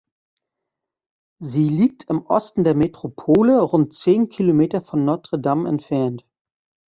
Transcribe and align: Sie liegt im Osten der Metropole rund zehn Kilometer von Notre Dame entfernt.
Sie 1.43 1.69
liegt 1.69 2.09
im 2.09 2.25
Osten 2.25 2.63
der 2.63 2.73
Metropole 2.73 3.61
rund 3.61 3.93
zehn 3.93 4.29
Kilometer 4.29 4.81
von 4.81 5.05
Notre 5.05 5.37
Dame 5.39 5.69
entfernt. 5.69 6.25